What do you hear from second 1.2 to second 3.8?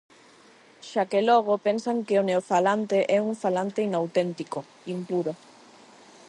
logo, pensan que o neofalante é un falante